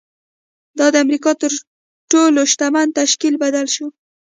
دا 0.77 0.87
د 0.93 0.95
امریکا 1.05 1.31
تر 1.41 1.51
تر 1.59 1.63
ټولو 2.11 2.41
شتمن 2.51 2.87
تشکیل 2.99 3.35
بدل 3.43 3.65
شو 3.75 3.87